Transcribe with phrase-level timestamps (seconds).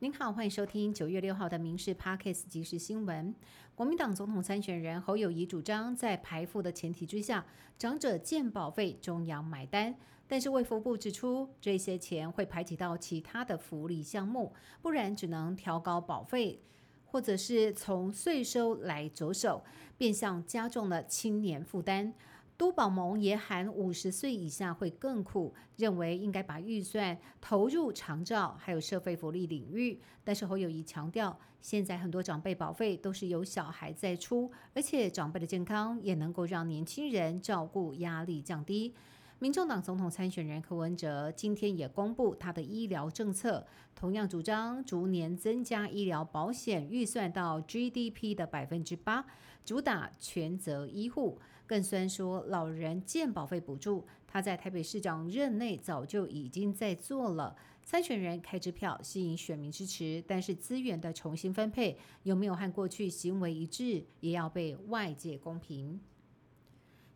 [0.00, 3.34] 您好，欢迎收听九月六号的《民事 Parkes》即时新闻。
[3.74, 7.42] 国民党总统参选人侯友谊主张，在排富的前提之下，
[7.78, 9.94] 长者健保费中央买单。
[10.28, 16.60] 但是卫福部指出，这些钱会排挤到其他的福利项目，不然只能调高保费，
[17.06, 19.64] 或者是从税收来着手，
[19.96, 22.12] 变相加重了青年负担。
[22.56, 30.00] 都宝盟也喊五十岁以下会更苦，认为应该把预算投入长照还有社会福利领域。
[30.24, 38.94] 但是侯友谊强调，现在很多长辈保费都是由小孩在出，而且长辈的健康也能够让年轻人照顾压力降低。
[39.38, 49.26] 民众党总统参选人柯文哲今天也公布他的医疗政策，同样主张逐年增加医疗保险预算到 GDP 的百分之八，
[49.62, 57.54] 主打全责医护，更虽说老人健保费补助，他在台北市长任内早就已经在做了。
[57.84, 66.00] 参选人开支票吸引选民支持，但是资源的重新分配有没有和过去行为一致，也要被外界公平。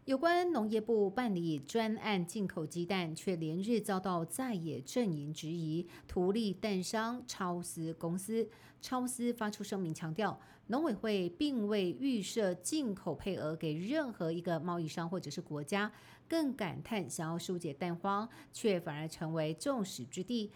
[0.06, 5.86] 有关农业部办理专案进口鸡蛋，却连日遭到在野阵营质疑。
[6.08, 8.48] 图利蛋商超思公司
[8.80, 15.92] 超思发出声明，强调农委会并未预设进口配额给任何一个贸易商或者是国家，
[16.26, 20.50] 更感叹想要疏解蛋荒，却反而成为众矢之的。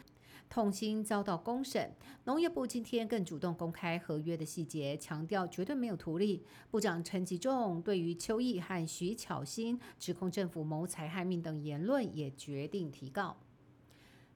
[0.54, 1.92] 痛心遭到公审，
[2.26, 6.44] 农业部今天更主动公开合约的细节，强调绝对没有图利。
[6.70, 13.36] 部长陈吉仲对于邱毅和徐巧芯指控政府谋财害命等言论，也决定提告。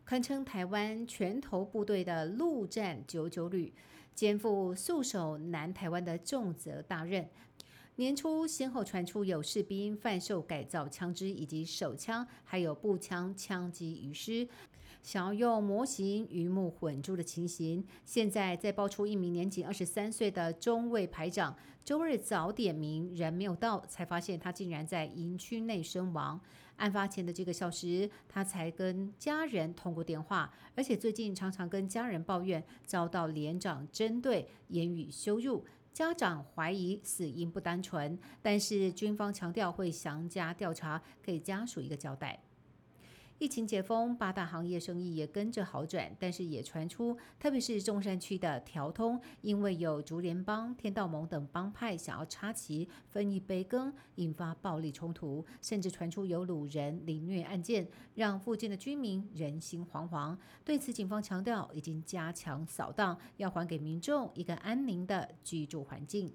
[0.05, 3.73] 堪称台湾拳头部队的陆战九九旅，
[4.13, 7.29] 肩负戍守南台湾的重责大任。
[7.95, 14.49] 年初先后传出有士兵贩售改造枪支以及手枪，还有步枪枪击遗失。
[15.03, 26.41] 想要用模型鱼目混珠的情形，现在再爆出一名年仅二十三岁的中尉排长，周日早点名人没有到，才发现他竟然在营区内身亡。
[26.77, 42.39] 案发前的这个小时，他才跟家人通过电话，而且最近常常跟家人抱怨遭到连长针对言语羞辱，家长怀疑死因不单纯，但是军方强调会详加调查，给家属一个交代。
[43.39, 60.37] 疫情解封，八大行业生意也跟着好转，但是也传出，特别是中山区的调通，因为有竹联帮、天道盟等帮派想要插旗分一杯羹，引发暴力冲突，甚至传出有掳人凌虐案件，让附近的居民人心惶惶。
[60.65, 66.33] 对此，警方强调已经加强扫荡，要还给民众一个安宁的居住环境。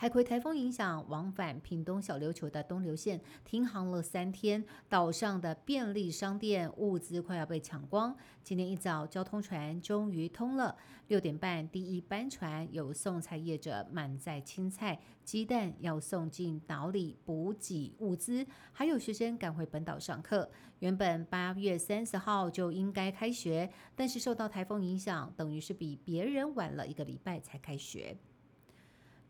[0.00, 8.16] 海葵台风影响，往返屏东小琉球的东流线停航了三天，岛上的便利商店物资快要被抢光。
[8.44, 10.76] 今天一早，交通船终于通了。
[11.08, 20.48] 六点半，第一班船有送菜业者满载青菜、鸡蛋要送进岛里补给物资，还有学生赶回本岛上课。
[20.78, 28.16] 原本八月三十号就应该开学，但是受到台风影响，等于是比别人晚了一个礼拜才开学。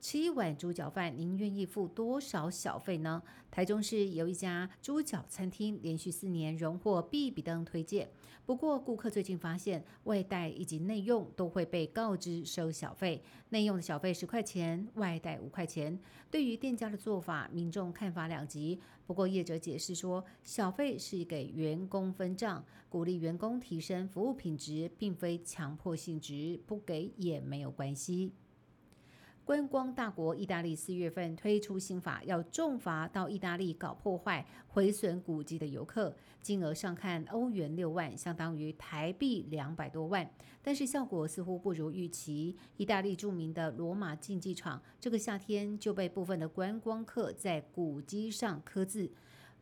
[0.00, 3.20] 吃一碗猪脚饭，您愿意付多少小费呢？
[3.50, 8.08] 台中市有一家猪脚餐厅，连续四年荣获必比登推荐。
[8.46, 13.20] 不过，顾客最近发现外带以及内用都会被告知收小费，
[13.50, 15.98] 内用的小费十块钱，外带五块钱。
[16.30, 18.78] 对于店家的做法，民众看法两极。
[19.06, 28.32] 不过，业者解释说，小费是给员工分账，鼓励员工提升服务品质，并非强迫性质，不给也没有关系。
[29.48, 40.30] 观光大国意大利四月份推出新法，要重罚到意大利搞破坏、毁损古迹的游客，金额上看欧元六万，相当于台币两百多万。
[40.62, 42.54] 但是效果似乎不如预期。
[42.76, 49.10] 意大利著名的罗马竞技场，这个夏天就被部分的观光客在古迹上刻字。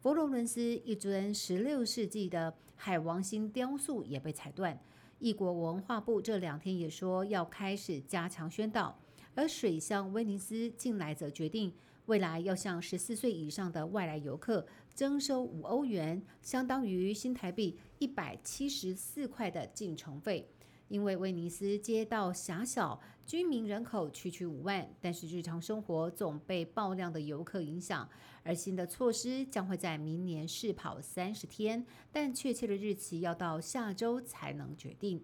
[0.00, 4.76] 佛罗伦斯一尊十六世纪的海王星雕塑也被踩断。
[5.20, 8.98] 异国文化部这两天也说要开始加强宣导。
[9.36, 11.70] 而水乡威尼斯近来则决定，
[12.06, 20.48] 未来要向十四岁以上的外来游客征收五欧元，相当于新台币一百七十四块的进城费。
[20.88, 28.08] 因为威尼斯街道狭小，居民人口区区五万，但是日常生活总被爆量的游客影响。
[28.42, 35.20] 而新的措施将会在明年试跑三十天，但确切的日期要到下周才能决定。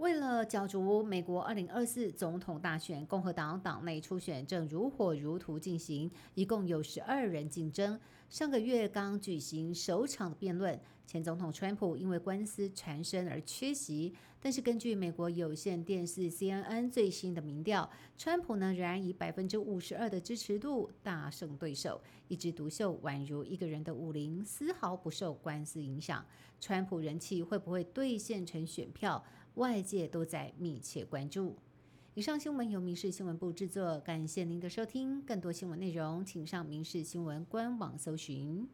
[0.00, 8.00] 为了角逐美国二零二四总统大选，共和党党内初选正如火如荼进行，一共有十二人竞争。
[8.30, 14.14] 上个月刚举行首场辩论，前总统川普因为官司缠身而缺席。
[14.42, 17.86] 但是根据美国有线电视 CNN 最新的民调，
[18.16, 26.24] 川普呢仍然以百分之五十二的支持度大胜对手，一枝独秀，宛如一个人的武林，丝毫不受官司影响。
[26.58, 29.22] 川普人气会不会兑现成选票？
[29.54, 31.56] 外界都在密切关注。
[32.14, 35.22] 以上新闻由民事新闻部制作，感谢您的收听。
[35.22, 38.68] 更多新闻内容，请上民事新闻官网搜寻。